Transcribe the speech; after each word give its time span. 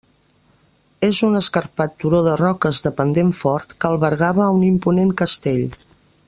És 1.07 1.19
un 1.27 1.39
escarpat 1.39 1.93
turó 2.03 2.21
de 2.29 2.33
roques 2.41 2.81
de 2.87 2.93
pendent 3.03 3.31
fort 3.43 3.77
que 3.85 3.89
albergava 3.91 4.49
un 4.57 4.65
imponent 4.73 5.15
castell. 5.23 5.65